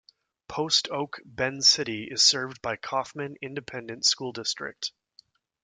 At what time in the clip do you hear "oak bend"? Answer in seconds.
0.89-1.63